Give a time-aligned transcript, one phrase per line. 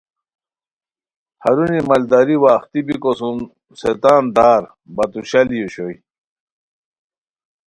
[1.43, 3.37] ہرونی مالداری وا اختی بیکو سُم
[3.79, 4.63] سے تان دار
[4.95, 5.95] بتو شالی اوشوئے